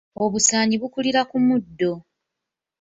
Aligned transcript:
Obusaanyi 0.23 0.75
bukulira 0.81 1.21
ku 1.29 1.37
muddo. 1.45 1.91